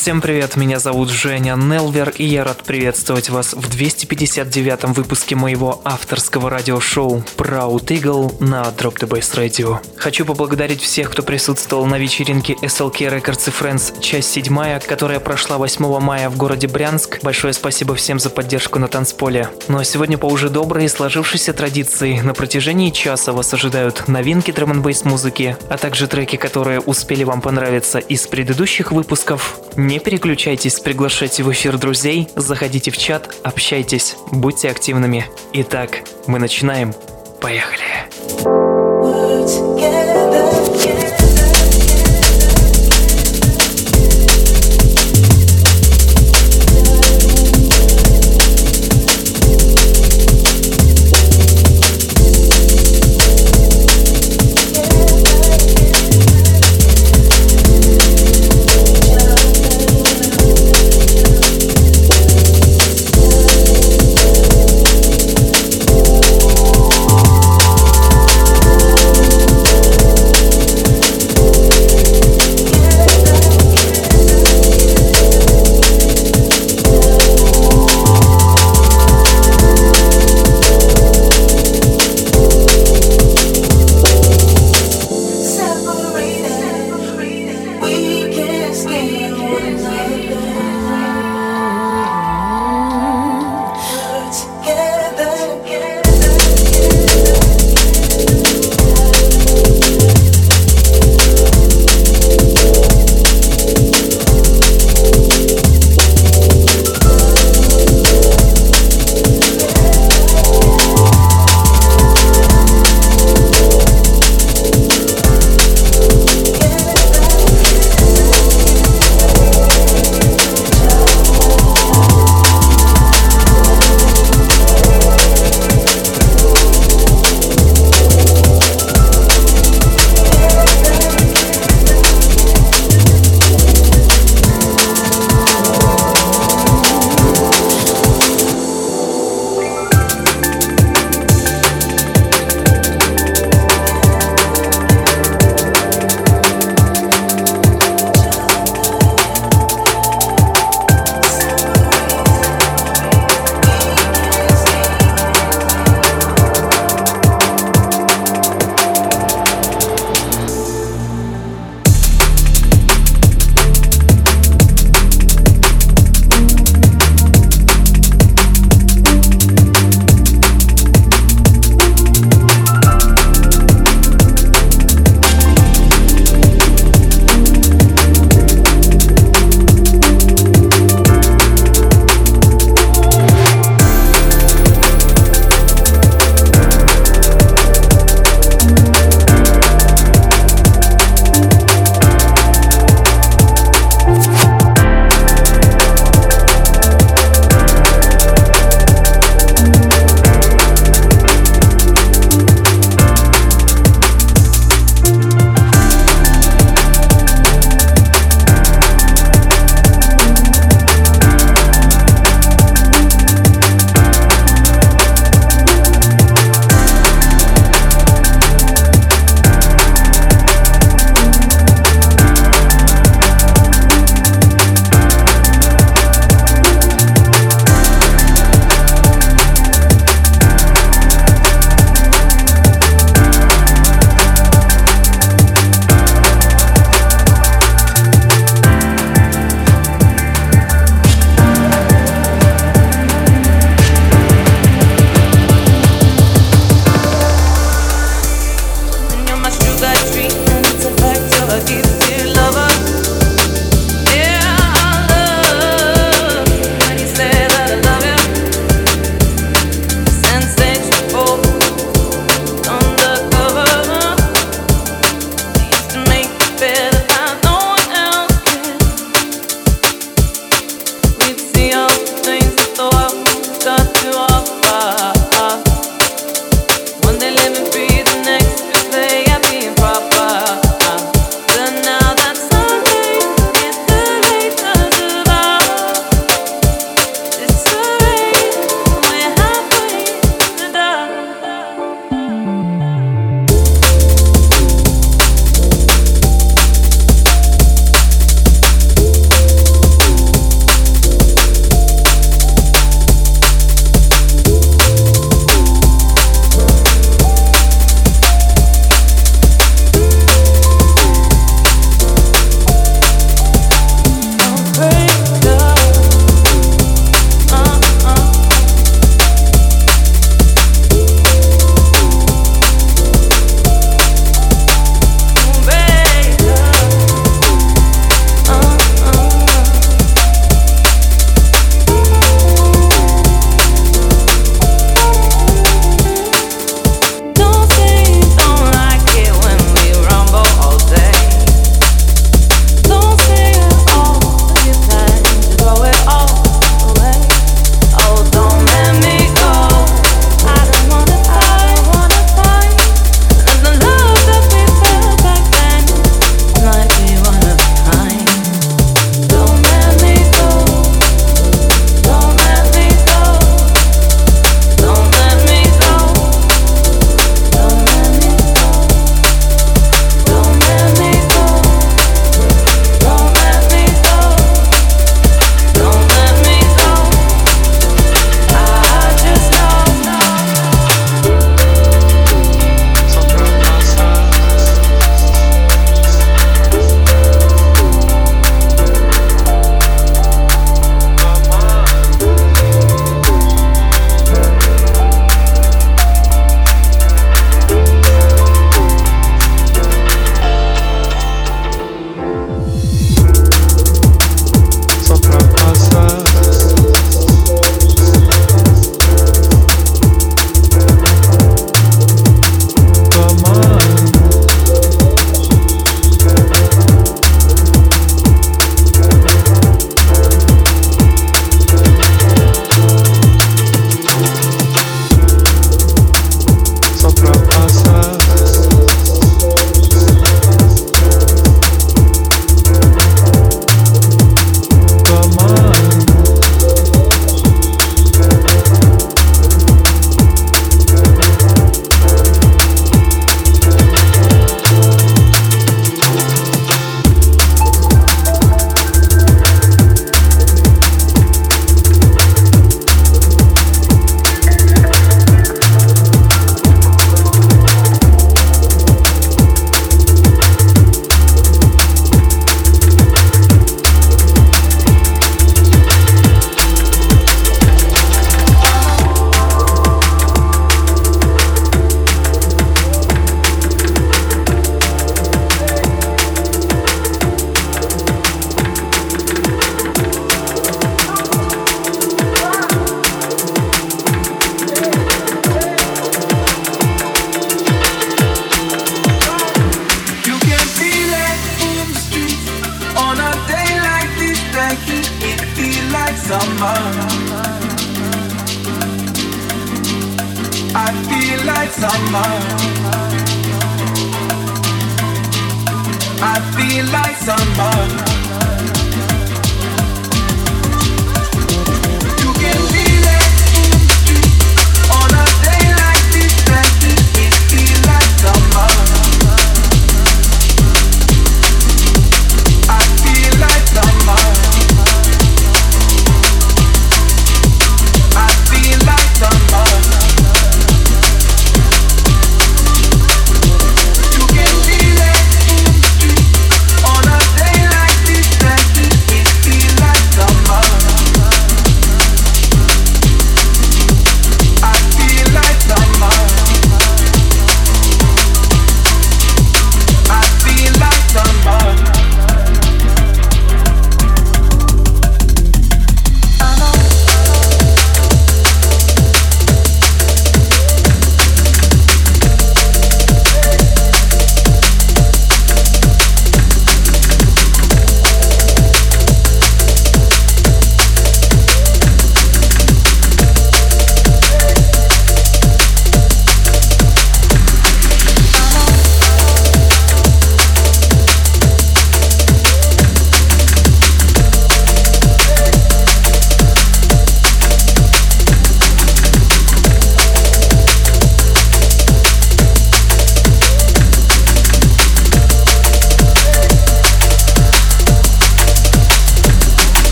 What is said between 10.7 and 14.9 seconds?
всех, кто присутствовал на вечеринке SLK Records и Friends, часть 7,